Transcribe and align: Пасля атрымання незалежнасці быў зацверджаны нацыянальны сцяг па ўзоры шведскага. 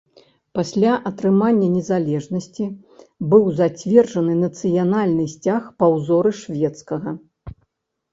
Пасля 0.57 0.91
атрымання 1.09 1.65
незалежнасці 1.73 2.65
быў 3.33 3.43
зацверджаны 3.59 4.33
нацыянальны 4.45 5.25
сцяг 5.35 5.69
па 5.83 5.91
ўзоры 5.97 6.31
шведскага. 6.41 7.09